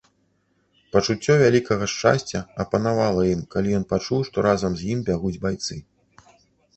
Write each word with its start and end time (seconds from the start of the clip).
Пачуццё 0.93 1.33
вялікага 1.41 1.89
шчасця 1.93 2.39
апанавала 2.63 3.21
ім, 3.33 3.43
калі 3.53 3.75
ён 3.81 3.85
пачуў, 3.91 4.19
што 4.31 4.37
разам 4.47 4.71
з 4.81 4.89
ім 4.95 5.05
бягуць 5.11 5.35
байцы. 5.45 5.77